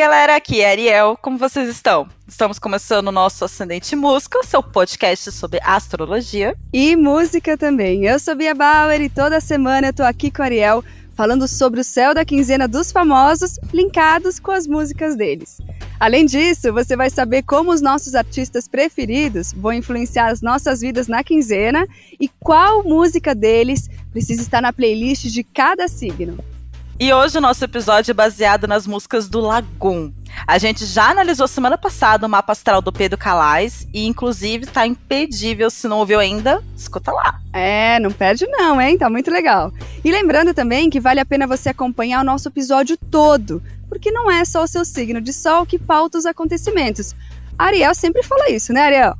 [0.00, 1.14] galera, aqui é Ariel.
[1.20, 2.08] Como vocês estão?
[2.26, 6.56] Estamos começando o nosso Ascendente Música, seu podcast sobre astrologia.
[6.72, 8.06] E música também.
[8.06, 10.82] Eu sou Bia Bauer e toda semana eu tô aqui com a Ariel
[11.14, 15.58] falando sobre o céu da quinzena dos famosos, linkados com as músicas deles.
[16.00, 21.08] Além disso, você vai saber como os nossos artistas preferidos vão influenciar as nossas vidas
[21.08, 21.86] na quinzena
[22.18, 26.38] e qual música deles precisa estar na playlist de cada signo.
[27.02, 30.12] E hoje o nosso episódio é baseado nas músicas do Lagoon.
[30.46, 34.86] A gente já analisou semana passada o mapa astral do Pedro Calais e, inclusive, tá
[34.86, 35.70] impedível.
[35.70, 37.40] Se não ouviu ainda, escuta lá.
[37.54, 38.98] É, não perde não, hein?
[38.98, 39.72] Tá muito legal.
[40.04, 44.30] E lembrando também que vale a pena você acompanhar o nosso episódio todo, porque não
[44.30, 47.14] é só o seu signo de sol que pauta os acontecimentos.
[47.58, 49.16] Ariel sempre fala isso, né, Ariel?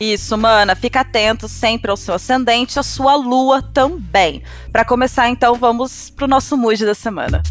[0.00, 4.42] Isso, mana, fica atento sempre ao seu ascendente, à sua lua também.
[4.72, 7.42] Para começar, então, vamos pro nosso mood da semana.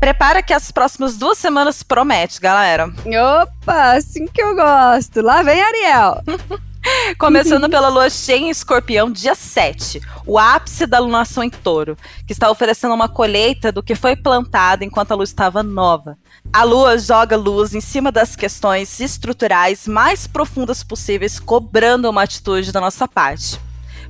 [0.00, 2.92] Prepara que as próximas duas semanas promete, galera.
[3.06, 5.22] Opa, assim que eu gosto.
[5.22, 6.20] Lá vem Ariel.
[7.18, 11.96] Começando pela lua cheia em escorpião, dia 7, o ápice da lunação em touro,
[12.26, 16.16] que está oferecendo uma colheita do que foi plantado enquanto a lua estava nova.
[16.52, 22.72] A lua joga luz em cima das questões estruturais mais profundas possíveis, cobrando uma atitude
[22.72, 23.60] da nossa parte.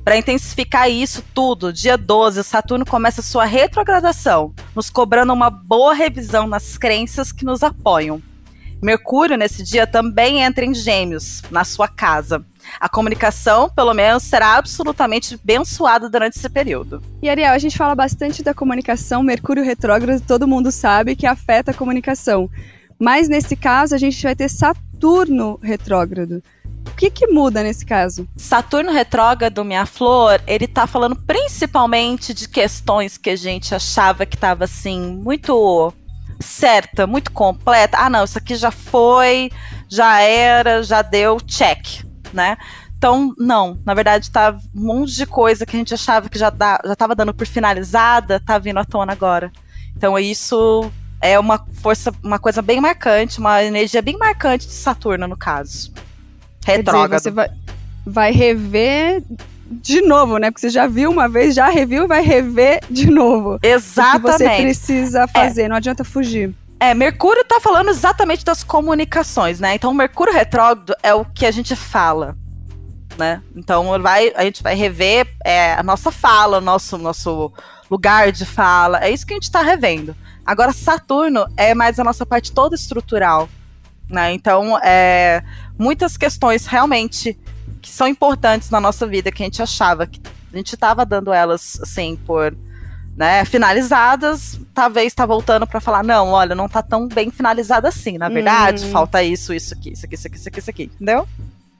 [0.03, 6.47] Para intensificar isso tudo, dia 12, Saturno começa sua retrogradação, nos cobrando uma boa revisão
[6.47, 8.21] nas crenças que nos apoiam.
[8.81, 12.45] Mercúrio, nesse dia, também entra em Gêmeos, na sua casa.
[12.79, 17.01] A comunicação, pelo menos, será absolutamente abençoada durante esse período.
[17.21, 21.71] E Ariel, a gente fala bastante da comunicação, Mercúrio retrógrado, todo mundo sabe que afeta
[21.71, 22.49] a comunicação.
[22.99, 26.41] Mas nesse caso, a gente vai ter Saturno retrógrado.
[26.87, 28.27] O que, que muda nesse caso?
[28.35, 34.37] Saturno retrógrado, minha flor, ele tá falando principalmente de questões que a gente achava que
[34.37, 35.93] tava assim, muito
[36.39, 37.97] certa, muito completa.
[37.97, 39.49] Ah, não, isso aqui já foi,
[39.89, 42.57] já era, já deu, check, né?
[42.97, 46.49] Então, não, na verdade tá um monte de coisa que a gente achava que já,
[46.49, 49.51] dá, já tava dando por finalizada, tá vindo à tona agora.
[49.95, 50.89] Então, isso
[51.21, 55.93] é uma força, uma coisa bem marcante, uma energia bem marcante de Saturno, no caso.
[56.65, 57.17] Retrógrado.
[57.17, 57.49] Dizer, você vai,
[58.05, 59.23] vai rever
[59.65, 60.51] de novo, né?
[60.51, 63.57] Porque você já viu uma vez, já reviu, vai rever de novo.
[63.61, 64.25] Exatamente.
[64.25, 65.69] O que você precisa fazer, é.
[65.69, 66.53] não adianta fugir.
[66.83, 69.73] É, Mercúrio tá falando exatamente das comunicacações, né?
[69.73, 72.35] Então, Mercúrio retrógrado é o que a gente fala,
[73.17, 73.41] né?
[73.55, 77.53] Então, vai, a gente vai rever é, a nossa fala, o nosso, nosso
[77.89, 79.01] lugar de fala.
[79.01, 80.13] É isso que a gente tá revendo.
[80.45, 83.47] Agora, Saturno é mais a nossa parte toda estrutural,
[84.09, 84.33] né?
[84.33, 85.41] Então, é,
[85.79, 87.39] muitas questões realmente
[87.81, 90.21] que são importantes na nossa vida, que a gente achava que
[90.53, 92.53] a gente estava dando elas assim por
[93.15, 98.17] né, finalizadas, talvez está voltando para falar, não, olha, não está tão bem finalizada assim,
[98.17, 98.91] na verdade, hum.
[98.91, 101.27] falta isso, isso aqui, isso aqui, isso aqui, isso aqui, isso aqui, entendeu?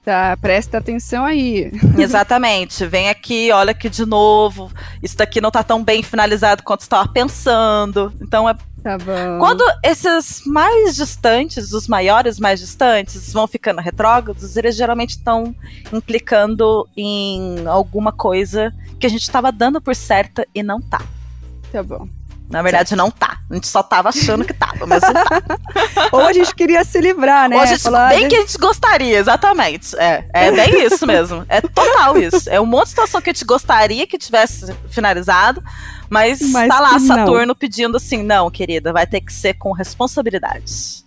[0.03, 1.71] Tá, presta atenção aí.
[1.97, 2.85] Exatamente.
[2.85, 4.69] Vem aqui, olha aqui de novo.
[5.01, 8.13] Isso daqui não tá tão bem finalizado quanto estava pensando.
[8.19, 9.39] Então é Tá bom.
[9.39, 15.55] Quando esses mais distantes, os maiores mais distantes, vão ficando retrógrados, eles geralmente estão
[15.93, 21.01] implicando em alguma coisa que a gente estava dando por certa e não tá.
[21.73, 22.07] Tá bom.
[22.47, 22.99] Na verdade, certo.
[22.99, 23.39] não tá.
[23.49, 25.41] A gente só tava achando que tava, mas não tá.
[26.13, 27.55] Ou a gente queria se livrar, né?
[27.55, 29.95] Ou a gente, Falar, bem que a gente gostaria, exatamente.
[29.97, 31.43] É, é bem isso mesmo.
[31.49, 32.47] É total isso.
[32.47, 35.63] É um monte de situação que a gente gostaria que tivesse finalizado,
[36.07, 37.55] mas, mas tá lá Saturno não.
[37.55, 41.03] pedindo assim: não, querida, vai ter que ser com responsabilidades.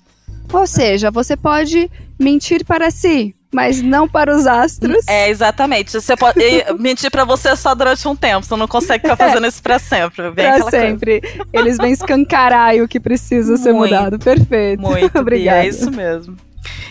[0.52, 1.88] Ou seja, você pode
[2.18, 5.08] mentir para si, mas não para os astros.
[5.08, 5.90] É, exatamente.
[5.90, 6.38] Você pode
[6.78, 9.48] mentir para você só durante um tempo, você não consegue ficar fazendo é.
[9.48, 10.30] isso para sempre.
[10.32, 11.20] Para sempre.
[11.22, 11.46] Coisa.
[11.54, 14.18] Eles vêm escancarar o que precisa muito, ser mudado.
[14.18, 14.82] Perfeito.
[14.82, 15.64] Muito, Obrigada.
[15.64, 16.36] é isso mesmo.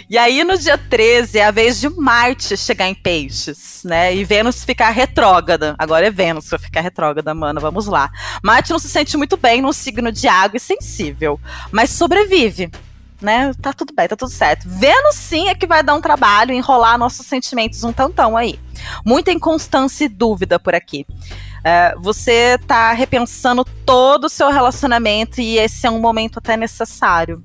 [0.10, 4.16] E aí, no dia 13, é a vez de Marte chegar em peixes, né?
[4.16, 5.76] E Vênus ficar retrógrada.
[5.78, 7.60] Agora é Vênus que vai ficar retrógrada, mana.
[7.60, 8.10] Vamos lá.
[8.42, 11.40] Marte não se sente muito bem num signo de água e sensível,
[11.72, 12.72] mas sobrevive.
[13.22, 13.54] Né?
[13.62, 14.68] Tá tudo bem, tá tudo certo.
[14.68, 18.60] Vênus sim é que vai dar um trabalho, enrolar nossos sentimentos um tantão aí.
[19.06, 21.06] Muita inconstância e dúvida por aqui.
[21.10, 27.44] Uh, você tá repensando todo o seu relacionamento e esse é um momento até necessário.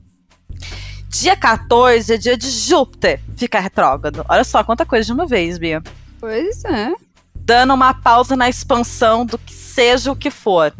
[1.08, 4.24] Dia 14 é dia de Júpiter ficar retrógrado.
[4.28, 5.82] Olha só quanta coisa de uma vez, Bia.
[6.20, 6.92] Pois é.
[7.34, 10.72] Dando uma pausa na expansão do que seja o que for.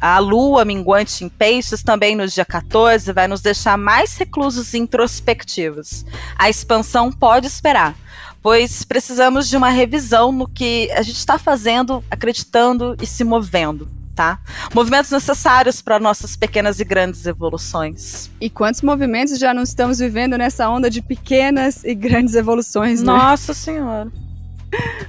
[0.00, 4.78] A lua minguante em peixes também no dia 14 vai nos deixar mais reclusos e
[4.78, 6.04] introspectivos.
[6.36, 7.94] A expansão pode esperar,
[8.42, 13.88] pois precisamos de uma revisão no que a gente está fazendo, acreditando e se movendo.
[14.14, 14.40] tá?
[14.74, 18.28] Movimentos necessários para nossas pequenas e grandes evoluções.
[18.40, 23.12] E quantos movimentos já não estamos vivendo nessa onda de pequenas e grandes evoluções, né?
[23.12, 24.10] Nossa Senhora.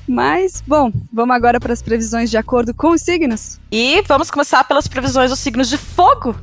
[0.08, 3.60] Mas, bom, vamos agora para as previsões de acordo com os signos?
[3.72, 6.36] E vamos começar pelas previsões dos signos de fogo.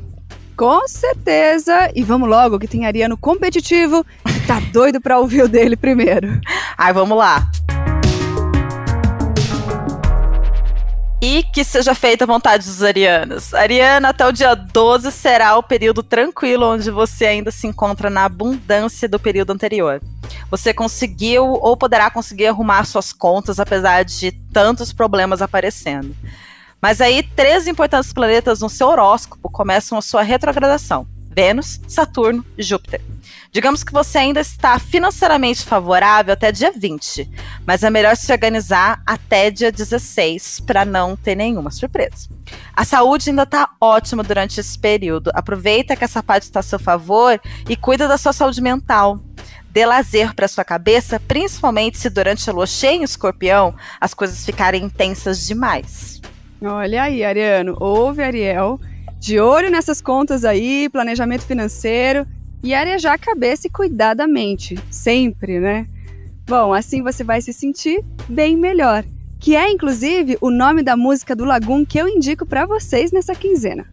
[0.56, 1.90] Com certeza!
[1.94, 4.04] E vamos logo, que tem Ariano competitivo.
[4.46, 6.40] Tá doido para ouvir o dele primeiro.
[6.78, 7.50] Ai, vamos lá.
[11.20, 13.54] E que seja feita a vontade dos arianos.
[13.54, 18.24] Ariana, até o dia 12 será o período tranquilo onde você ainda se encontra na
[18.24, 20.00] abundância do período anterior.
[20.50, 26.14] Você conseguiu ou poderá conseguir arrumar suas contas apesar de tantos problemas aparecendo.
[26.82, 32.62] Mas aí, três importantes planetas no seu horóscopo começam a sua retrogradação: Vênus, Saturno e
[32.62, 33.00] Júpiter.
[33.56, 37.26] Digamos que você ainda está financeiramente favorável até dia 20,
[37.64, 42.29] mas é melhor se organizar até dia 16 para não ter nenhuma surpresa.
[42.75, 45.31] A saúde ainda está ótima durante esse período.
[45.32, 49.19] Aproveita que essa parte está a seu favor e cuida da sua saúde mental.
[49.70, 54.44] Dê lazer para sua cabeça, principalmente se durante a lua cheia em escorpião as coisas
[54.44, 56.20] ficarem intensas demais.
[56.62, 58.79] Olha aí, Ariano, ouve Ariel,
[59.19, 62.26] de olho nessas contas aí, planejamento financeiro
[62.62, 65.87] e arejar a cabeça e cuidar da mente, sempre, né?
[66.47, 69.05] Bom, assim você vai se sentir bem melhor,
[69.41, 73.35] que é inclusive o nome da música do Lagoon que eu indico para vocês nessa
[73.35, 73.87] quinzena.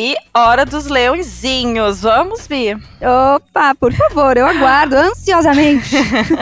[0.00, 2.72] E hora dos leõezinhos, vamos, Bi?
[3.34, 5.96] Opa, por favor, eu aguardo ansiosamente.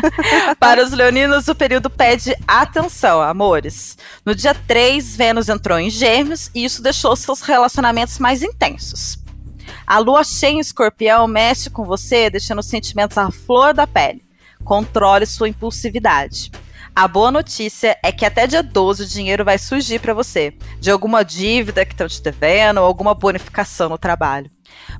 [0.60, 3.96] Para os leoninos, o período pede atenção, amores.
[4.26, 9.18] No dia 3, Vênus entrou em Gêmeos e isso deixou seus relacionamentos mais intensos.
[9.86, 14.22] A lua cheia em escorpião mexe com você, deixando os sentimentos à flor da pele.
[14.64, 16.50] Controle sua impulsividade.
[16.94, 20.90] A boa notícia é que até dia 12 o dinheiro vai surgir para você, de
[20.90, 24.50] alguma dívida que estão te devendo ou alguma bonificação no trabalho.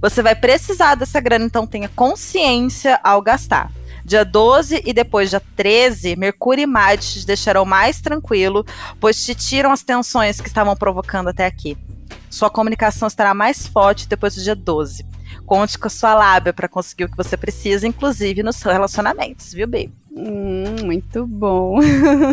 [0.01, 3.73] Você vai precisar dessa grana, então tenha consciência ao gastar.
[4.05, 8.65] Dia 12 e depois dia 13, Mercúrio e Marte te deixarão mais tranquilo,
[9.01, 11.79] pois te tiram as tensões que estavam provocando até aqui.
[12.37, 15.07] Sua comunicação estará mais forte depois do dia 12.
[15.47, 19.55] Conte com a sua lábia para conseguir o que você precisa, inclusive nos seus relacionamentos,
[19.55, 19.91] viu, baby?
[20.15, 21.79] Hum, muito bom.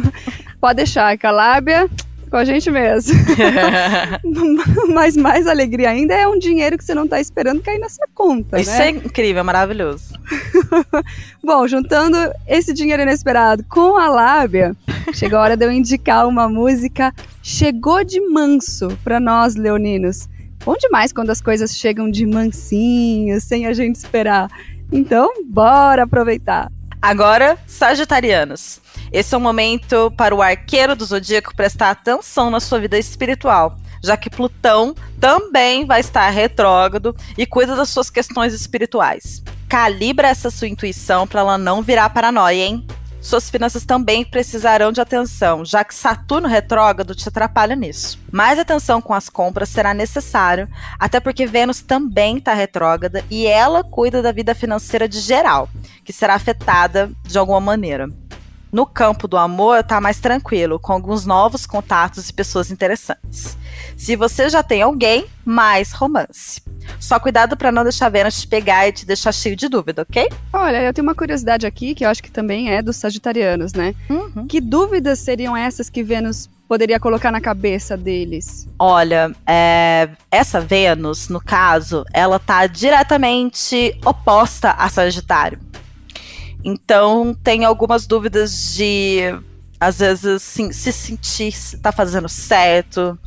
[0.59, 1.89] Pode deixar que a lábia
[2.33, 3.13] com a gente mesmo.
[4.91, 8.07] Mas mais alegria ainda é um dinheiro que você não está esperando cair na sua
[8.11, 8.59] conta.
[8.59, 8.87] Isso né?
[8.87, 10.15] é incrível, maravilhoso.
[11.43, 14.75] Bom, juntando esse dinheiro inesperado com a lábia,
[15.13, 17.13] chegou a hora de eu indicar uma música
[17.43, 20.27] Chegou de Manso para nós, leoninos.
[20.65, 24.49] Bom demais quando as coisas chegam de mansinho, sem a gente esperar.
[24.91, 26.71] Então, bora aproveitar.
[27.03, 28.79] Agora, Sagitarianos.
[29.11, 33.77] Esse é o momento para o arqueiro do zodíaco prestar atenção na sua vida espiritual,
[34.01, 39.43] já que Plutão também vai estar retrógrado e cuida das suas questões espirituais.
[39.67, 42.87] Calibra essa sua intuição para ela não virar paranoia, hein?
[43.23, 48.19] Suas finanças também precisarão de atenção, já que Saturno retrógrado te atrapalha nisso.
[48.29, 50.67] Mais atenção com as compras será necessário,
[50.99, 55.69] até porque Vênus também está retrógrada e ela cuida da vida financeira de geral,
[56.03, 58.09] que será afetada de alguma maneira.
[58.73, 63.55] No campo do amor, está mais tranquilo, com alguns novos contatos e pessoas interessantes.
[63.95, 66.59] Se você já tem alguém, mais romance.
[66.99, 70.01] Só cuidado para não deixar a Vênus te pegar e te deixar cheio de dúvida,
[70.01, 70.27] ok?
[70.51, 73.93] Olha, eu tenho uma curiosidade aqui que eu acho que também é dos sagitarianos, né?
[74.09, 74.47] Uhum.
[74.47, 78.67] Que dúvidas seriam essas que Vênus poderia colocar na cabeça deles?
[78.79, 85.59] Olha, é, essa Vênus, no caso, ela tá diretamente oposta a Sagitário.
[86.63, 89.19] Então, tem algumas dúvidas de,
[89.79, 93.19] às vezes, assim, se sentir se tá fazendo certo,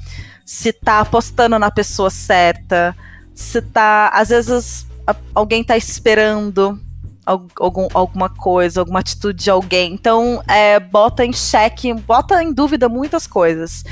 [0.45, 2.97] se tá apostando na pessoa certa,
[3.35, 4.09] se tá.
[4.15, 4.87] Às vezes,
[5.35, 6.81] alguém tá esperando
[7.57, 9.93] algum, alguma coisa, alguma atitude de alguém.
[9.93, 13.85] Então, é, bota em xeque, bota em dúvida muitas coisas.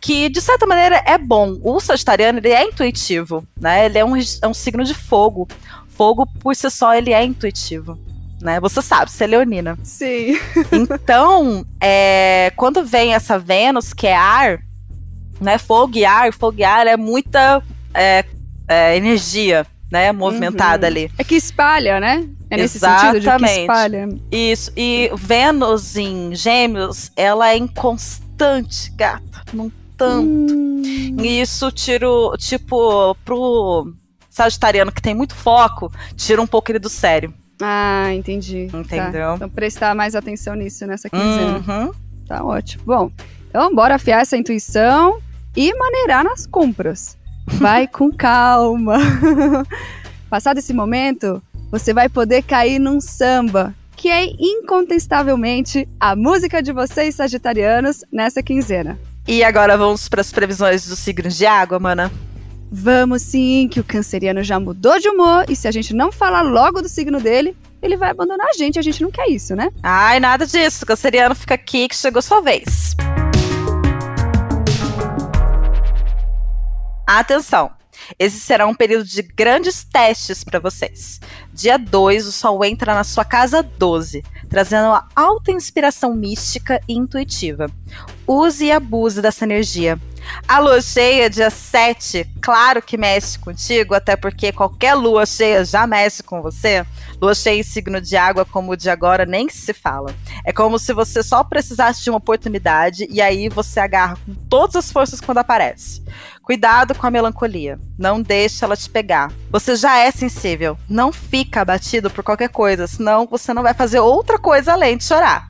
[0.00, 1.58] Que, de certa maneira, é bom.
[1.62, 3.86] O sagitariano, ele é intuitivo, né?
[3.86, 5.48] Ele é um, é um signo de fogo.
[5.88, 7.98] Fogo, por si só, ele é intuitivo
[8.40, 8.60] né?
[8.60, 9.78] Você sabe, você é leonina.
[9.82, 10.38] Sim.
[10.72, 14.58] Então, é, quando vem essa Vênus, que é ar,
[15.40, 15.58] né?
[15.58, 17.62] Fogo e ar, fogo e ar é muita
[17.94, 18.24] é,
[18.68, 20.12] é, energia, né?
[20.12, 20.92] Movimentada uhum.
[20.92, 21.10] ali.
[21.16, 22.28] É que espalha, né?
[22.50, 23.24] É nesse Exatamente.
[23.24, 24.08] sentido de que espalha.
[24.30, 24.72] Isso.
[24.76, 29.42] E Vênus em Gêmeos, ela é inconstante, gata.
[29.52, 30.54] Não tanto.
[30.54, 31.16] Hum.
[31.20, 33.92] E isso tiro, tipo, pro
[34.30, 37.32] sagitariano que tem muito foco, tira um pouco ele do sério.
[37.60, 38.68] Ah, entendi.
[38.70, 38.78] Tá.
[38.78, 39.34] Entendeu?
[39.34, 41.64] Então prestar mais atenção nisso nessa quinzena.
[41.66, 41.92] Uhum.
[42.26, 42.82] Tá ótimo.
[42.84, 43.10] Bom,
[43.48, 45.18] então bora afiar essa intuição
[45.56, 47.16] e maneirar nas compras.
[47.46, 48.98] Vai com calma.
[50.28, 56.72] Passado esse momento, você vai poder cair num samba, que é incontestavelmente a música de
[56.72, 58.98] vocês sagitarianos nessa quinzena.
[59.26, 62.12] E agora vamos para as previsões dos signos de água, mana?
[62.70, 66.42] Vamos sim, que o canceriano já mudou de humor e se a gente não falar
[66.42, 68.78] logo do signo dele, ele vai abandonar a gente.
[68.78, 69.70] A gente não quer isso, né?
[69.82, 70.84] Ai, nada disso.
[70.84, 72.96] O canceriano fica aqui que chegou sua vez.
[77.06, 77.70] Atenção!
[78.18, 81.20] Esse será um período de grandes testes para vocês.
[81.52, 86.94] Dia 2, o Sol entra na sua casa 12, trazendo uma alta inspiração mística e
[86.94, 87.70] intuitiva.
[88.26, 89.98] Use e abuse dessa energia.
[90.48, 95.86] A lua cheia, dia 7, claro que mexe contigo, até porque qualquer lua cheia já
[95.86, 96.86] mexe com você.
[97.20, 100.14] Lua cheia em signo de água, como o de agora, nem se fala.
[100.44, 104.76] É como se você só precisasse de uma oportunidade e aí você agarra com todas
[104.76, 106.02] as forças quando aparece.
[106.42, 107.76] Cuidado com a melancolia.
[107.98, 109.32] Não deixe ela te pegar.
[109.50, 110.78] Você já é sensível.
[110.88, 115.02] Não fica abatido por qualquer coisa, senão você não vai fazer outra coisa além de
[115.02, 115.48] chorar.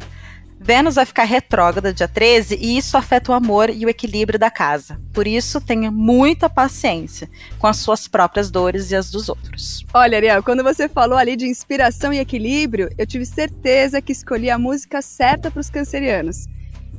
[0.66, 4.50] Vênus vai ficar retrógrada dia 13 e isso afeta o amor e o equilíbrio da
[4.50, 5.00] casa.
[5.14, 9.86] Por isso, tenha muita paciência com as suas próprias dores e as dos outros.
[9.94, 14.50] Olha, Ariel, quando você falou ali de inspiração e equilíbrio, eu tive certeza que escolhi
[14.50, 16.46] a música certa para os cancerianos.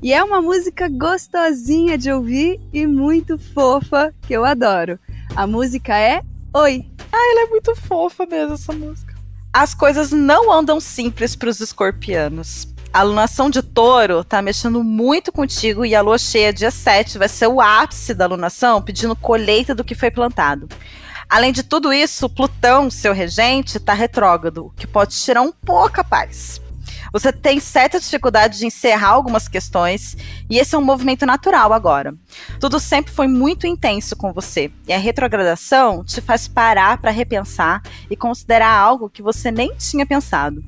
[0.01, 4.97] E é uma música gostosinha de ouvir e muito fofa, que eu adoro.
[5.35, 6.21] A música é
[6.53, 6.89] Oi.
[7.11, 9.13] Ah, ela é muito fofa mesmo, essa música.
[9.51, 12.76] As coisas não andam simples para os escorpianos.
[12.97, 17.29] A alunação de touro tá mexendo muito contigo e a lua cheia dia 7 vai
[17.29, 20.67] ser o ápice da alunação, pedindo colheita do que foi plantado.
[21.29, 26.03] Além de tudo isso, Plutão, seu regente, está retrógrado, que pode tirar um pouco a
[26.03, 26.59] paz.
[27.13, 30.17] Você tem certa dificuldade de encerrar algumas questões,
[30.49, 32.15] e esse é um movimento natural agora.
[32.59, 37.79] Tudo sempre foi muito intenso com você, e a retrogradação te faz parar para repensar
[38.09, 40.63] e considerar algo que você nem tinha pensado.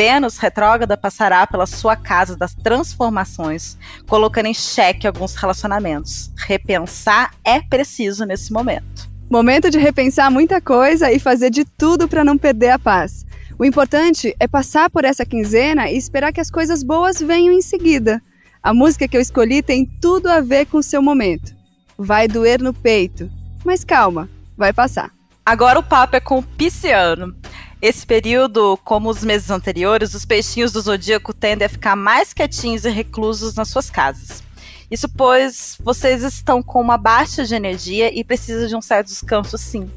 [0.00, 3.76] Vênus retrógrada passará pela sua casa das transformações,
[4.08, 6.32] colocando em xeque alguns relacionamentos.
[6.38, 9.10] Repensar é preciso nesse momento.
[9.30, 13.26] Momento de repensar muita coisa e fazer de tudo para não perder a paz.
[13.58, 17.60] O importante é passar por essa quinzena e esperar que as coisas boas venham em
[17.60, 18.22] seguida.
[18.62, 21.54] A música que eu escolhi tem tudo a ver com o seu momento.
[21.98, 23.30] Vai doer no peito,
[23.62, 25.10] mas calma, vai passar.
[25.44, 27.34] Agora o papo é com o pisciano.
[27.82, 32.84] Esse período, como os meses anteriores, os peixinhos do zodíaco tendem a ficar mais quietinhos
[32.84, 34.42] e reclusos nas suas casas.
[34.90, 39.56] Isso pois vocês estão com uma baixa de energia e precisam de um certo descanso
[39.56, 39.90] sim.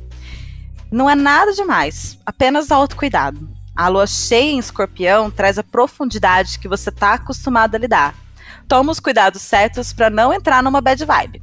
[0.90, 3.50] Não é nada demais, apenas autocuidado.
[3.76, 8.16] A lua cheia em escorpião traz a profundidade que você está acostumado a lidar.
[8.66, 11.42] Toma os cuidados certos para não entrar numa bad vibe.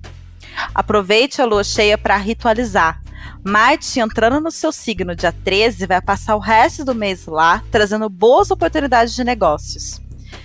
[0.74, 2.99] Aproveite a lua cheia para ritualizar.
[3.44, 8.08] Marte entrando no seu signo dia 13 vai passar o resto do mês lá, trazendo
[8.08, 10.00] boas oportunidades de negócios.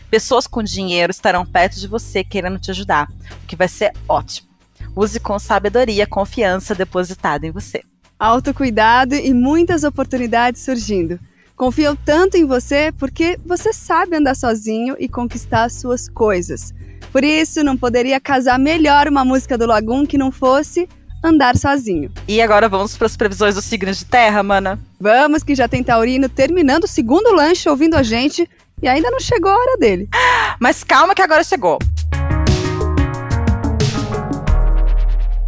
[0.09, 3.09] Pessoas com dinheiro estarão perto de você querendo te ajudar,
[3.43, 4.47] o que vai ser ótimo.
[4.95, 7.83] Use com sabedoria a confiança depositada em você
[8.19, 11.19] autocuidado e muitas oportunidades surgindo.
[11.55, 16.73] Confiam tanto em você porque você sabe andar sozinho e conquistar as suas coisas.
[17.11, 20.87] Por isso, não poderia casar melhor uma música do Lagum que não fosse
[21.25, 22.11] andar sozinho.
[22.27, 24.79] E agora vamos para as previsões dos signos de terra, mana?
[24.99, 28.49] Vamos, que já tem Taurino terminando o segundo lanche ouvindo a gente
[28.81, 30.07] e ainda não chegou a hora dele.
[30.59, 31.79] Mas calma que agora chegou.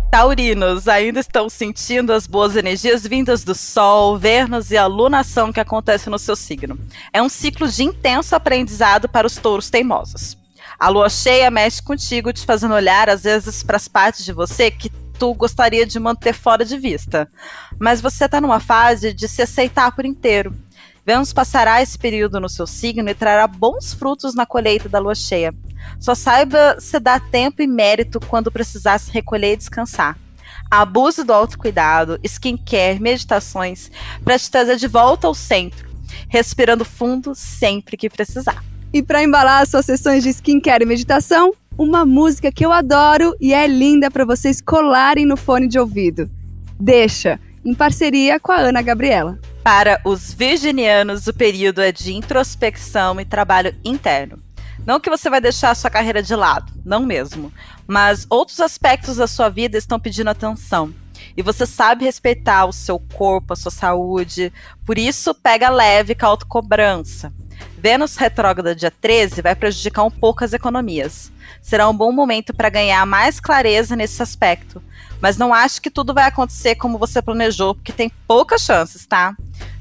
[0.09, 5.59] Taurinos ainda estão sentindo as boas energias vindas do Sol, Vênus e a lunação que
[5.59, 6.79] acontece no seu signo.
[7.13, 10.37] É um ciclo de intenso aprendizado para os touros teimosos.
[10.79, 14.71] A lua cheia mexe contigo, te fazendo olhar às vezes para as partes de você
[14.71, 17.27] que tu gostaria de manter fora de vista.
[17.79, 20.53] Mas você está numa fase de se aceitar por inteiro.
[21.05, 25.15] Vênus passará esse período no seu signo e trará bons frutos na colheita da lua
[25.15, 25.53] cheia.
[25.99, 30.17] Só saiba se dar tempo e mérito quando precisar se recolher e descansar.
[30.69, 33.89] Abuso do autocuidado, skincare, meditações,
[34.21, 35.89] para te trazer de volta ao centro,
[36.27, 38.61] respirando fundo sempre que precisar.
[38.93, 43.35] E para embalar as suas sessões de skincare e meditação, uma música que eu adoro
[43.39, 46.29] e é linda para vocês colarem no fone de ouvido.
[46.79, 49.37] Deixa, em parceria com a Ana Gabriela.
[49.63, 54.39] Para os virginianos, o período é de introspecção e trabalho interno.
[54.85, 57.51] Não que você vai deixar a sua carreira de lado, não mesmo.
[57.85, 60.93] Mas outros aspectos da sua vida estão pedindo atenção.
[61.35, 64.51] E você sabe respeitar o seu corpo, a sua saúde.
[64.85, 67.33] Por isso, pega leve com a autocobrança.
[67.77, 71.31] Vênus retrógrada dia 13 vai prejudicar um pouco as economias.
[71.61, 74.81] Será um bom momento para ganhar mais clareza nesse aspecto.
[75.21, 79.35] Mas não acho que tudo vai acontecer como você planejou, porque tem poucas chances, tá?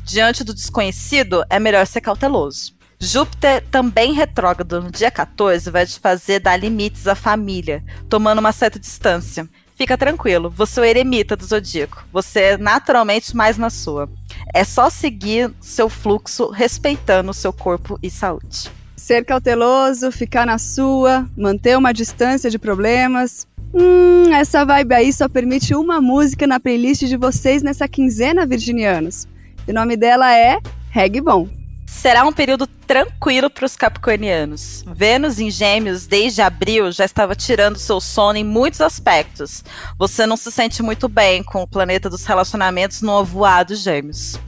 [0.05, 2.75] Diante do desconhecido, é melhor ser cauteloso.
[2.99, 8.53] Júpiter, também retrógrado no dia 14, vai te fazer dar limites à família, tomando uma
[8.53, 9.49] certa distância.
[9.77, 12.03] Fica tranquilo, você é o eremita do zodíaco.
[12.11, 14.09] Você é naturalmente mais na sua.
[14.55, 18.71] É só seguir seu fluxo, respeitando o seu corpo e saúde.
[18.97, 23.47] Ser cauteloso, ficar na sua, manter uma distância de problemas.
[23.75, 29.29] Hum, essa vibe aí só permite uma música na playlist de vocês nessa quinzena, virginianos.
[29.69, 30.59] O nome dela é
[30.91, 31.56] Reg Bom
[31.87, 34.85] será um período tranquilo para os capricornianos.
[34.87, 39.65] Vênus em Gêmeos, desde abril, já estava tirando seu sono em muitos aspectos.
[39.99, 44.39] Você não se sente muito bem com o planeta dos relacionamentos no avoado Gêmeos.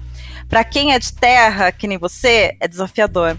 [0.49, 3.37] Para quem é de terra, que nem você, é desafiador.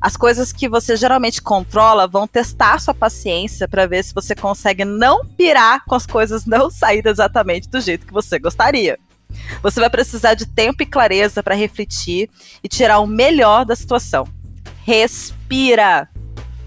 [0.00, 4.84] As coisas que você geralmente controla vão testar sua paciência para ver se você consegue
[4.84, 8.98] não pirar com as coisas não saindo exatamente do jeito que você gostaria.
[9.62, 12.28] Você vai precisar de tempo e clareza para refletir
[12.62, 14.26] e tirar o melhor da situação.
[14.84, 16.08] Respira!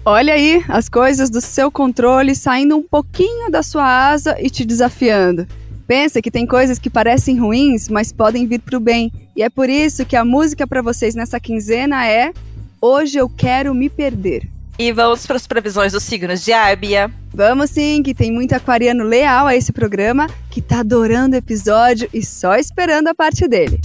[0.04, 4.64] Olha aí as coisas do seu controle saindo um pouquinho da sua asa e te
[4.64, 5.46] desafiando.
[5.86, 9.12] Pensa que tem coisas que parecem ruins, mas podem vir para o bem.
[9.36, 12.32] E é por isso que a música para vocês nessa quinzena é
[12.80, 14.48] Hoje eu quero me perder.
[14.78, 17.10] E vamos para as previsões dos signos de Árbia.
[17.32, 22.10] Vamos sim, que tem muito aquariano leal a esse programa, que tá adorando o episódio
[22.12, 23.80] e só esperando a parte dele.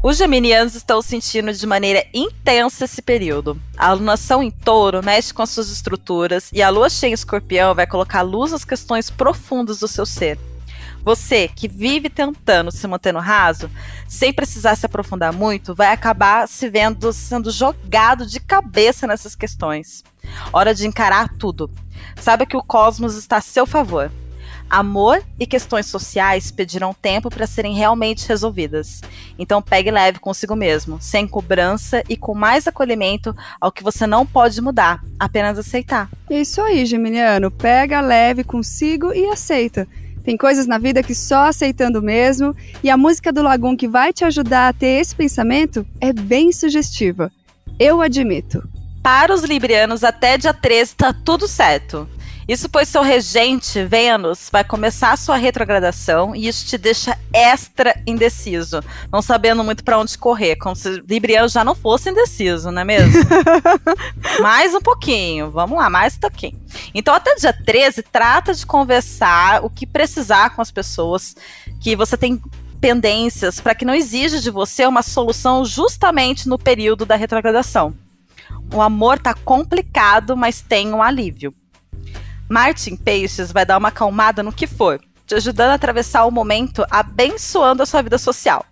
[0.00, 3.60] Os geminianos estão sentindo de maneira intensa esse período.
[3.76, 7.74] A alunação em touro mexe com as suas estruturas e a lua cheia em escorpião
[7.74, 10.38] vai colocar luz às questões profundas do seu ser.
[11.04, 13.70] Você que vive tentando se manter no raso,
[14.06, 20.04] sem precisar se aprofundar muito, vai acabar se vendo sendo jogado de cabeça nessas questões.
[20.52, 21.70] Hora de encarar tudo.
[22.16, 24.10] Saiba que o cosmos está a seu favor.
[24.70, 29.00] Amor e questões sociais pedirão tempo para serem realmente resolvidas.
[29.38, 34.26] Então pegue leve consigo mesmo, sem cobrança e com mais acolhimento ao que você não
[34.26, 36.10] pode mudar, apenas aceitar.
[36.28, 37.50] Isso aí, Geminiano.
[37.50, 39.88] Pega leve consigo e aceita.
[40.28, 44.12] Tem coisas na vida que só aceitando mesmo, e a música do Lagoon que vai
[44.12, 47.32] te ajudar a ter esse pensamento é bem sugestiva.
[47.80, 48.62] Eu admito.
[49.02, 52.06] Para os librianos, até dia 13 tá tudo certo.
[52.48, 58.00] Isso pois seu regente, Vênus, vai começar a sua retrogradação e isso te deixa extra
[58.06, 58.80] indeciso,
[59.12, 62.84] não sabendo muito para onde correr, como se Libriano já não fosse indeciso, não é
[62.86, 63.22] mesmo?
[64.40, 66.58] mais um pouquinho, vamos lá, mais um pouquinho.
[66.94, 71.36] Então, até dia 13, trata de conversar o que precisar com as pessoas
[71.82, 72.40] que você tem
[72.80, 77.94] pendências para que não exija de você uma solução justamente no período da retrogradação.
[78.72, 81.52] O amor tá complicado, mas tem um alívio.
[82.48, 86.84] Martin Peixes vai dar uma acalmada no que for, te ajudando a atravessar o momento
[86.90, 88.64] abençoando a sua vida social.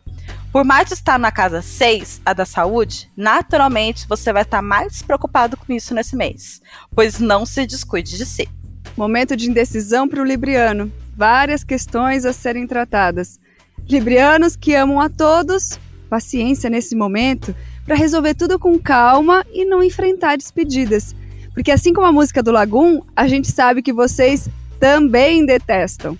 [0.50, 5.56] Por Marte estar na casa 6, a da saúde, naturalmente você vai estar mais preocupado
[5.58, 6.62] com isso nesse mês,
[6.94, 8.48] pois não se descuide de si.
[8.96, 10.90] Momento de indecisão para o Libriano.
[11.14, 13.38] Várias questões a serem tratadas.
[13.86, 19.82] Librianos que amam a todos, paciência nesse momento para resolver tudo com calma e não
[19.82, 21.14] enfrentar despedidas
[21.56, 24.46] porque assim como a música do Lagoon, a gente sabe que vocês
[24.78, 26.18] também detestam.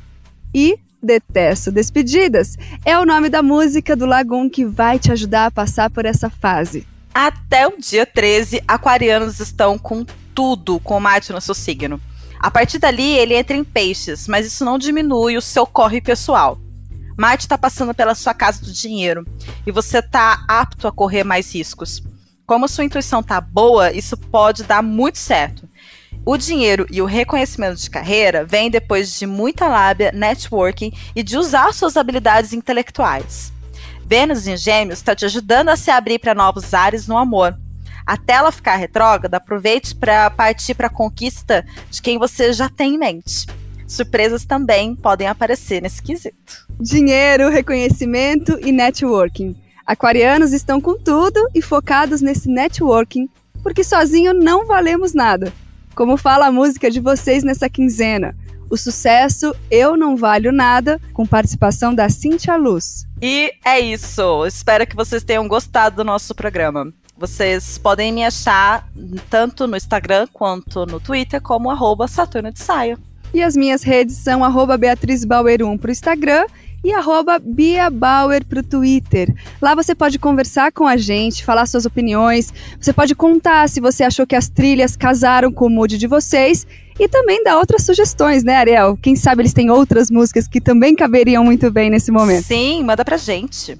[0.53, 5.51] E Detesto Despedidas é o nome da música do Lagoon que vai te ajudar a
[5.51, 6.87] passar por essa fase.
[7.13, 12.01] Até o dia 13, aquarianos estão com tudo com Marte no seu signo.
[12.41, 16.59] A partir dali, ele entra em peixes, mas isso não diminui o seu corre pessoal.
[17.15, 19.27] Marte está passando pela sua casa do dinheiro
[19.67, 22.03] e você está apto a correr mais riscos
[22.47, 25.69] como sua intuição tá boa, isso pode dar muito certo.
[26.25, 31.37] O dinheiro e o reconhecimento de carreira vem depois de muita lábia, networking e de
[31.37, 33.53] usar suas habilidades intelectuais.
[34.05, 37.57] Vênus em Gêmeos está te ajudando a se abrir para novos ares no amor.
[38.07, 42.95] Até ela ficar retrógrada, aproveite para partir para a conquista de quem você já tem
[42.95, 43.47] em mente.
[43.87, 46.67] Surpresas também podem aparecer nesse quesito.
[46.81, 49.57] Dinheiro, reconhecimento e networking.
[49.87, 53.29] Aquarianos estão com tudo e focados nesse networking,
[53.63, 55.53] porque sozinho não valemos nada.
[55.95, 58.35] Como fala a música de vocês nessa quinzena,
[58.69, 63.07] o sucesso Eu Não Valho Nada, com participação da Cintia Luz.
[63.23, 64.45] E é isso.
[64.45, 66.93] Espero que vocês tenham gostado do nosso programa.
[67.17, 68.91] Vocês podem me achar
[69.31, 72.99] tanto no Instagram quanto no Twitter como arroba Saturno de Saia.
[73.33, 76.45] E as minhas redes são arroba Beatriz Bauer 1 para o Instagram
[76.87, 79.35] e arroba Bia Bauer pro Twitter.
[79.61, 84.05] Lá você pode conversar com a gente, falar suas opiniões, você pode contar se você
[84.05, 86.65] achou que as trilhas casaram com o mood de vocês
[86.97, 88.97] e também dar outras sugestões, né, Ariel?
[89.03, 92.45] Quem sabe eles têm outras músicas que também caberiam muito bem nesse momento.
[92.45, 93.77] Sim, manda pra gente.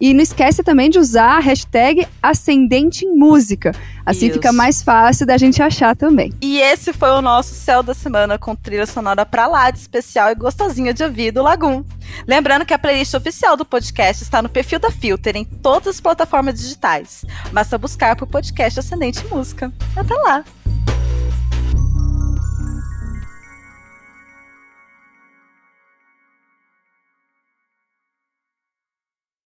[0.00, 3.72] E não esquece também de usar a hashtag Ascendente em Música.
[4.06, 4.34] Assim Isso.
[4.34, 6.32] fica mais fácil da gente achar também.
[6.40, 10.30] E esse foi o nosso Céu da Semana com trilha sonora pra lá de especial
[10.30, 11.84] e gostosinha de ouvir do Lagum.
[12.26, 16.00] Lembrando que a playlist oficial do podcast está no perfil da Filter em todas as
[16.00, 17.24] plataformas digitais.
[17.52, 19.72] Basta buscar por podcast Ascendente em Música.
[19.96, 20.44] Até lá!